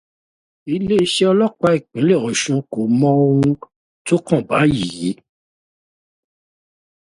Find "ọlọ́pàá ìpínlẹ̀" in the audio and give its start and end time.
1.31-2.19